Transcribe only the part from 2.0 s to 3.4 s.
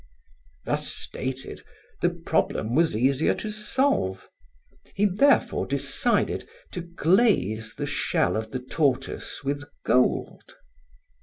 the problem was easier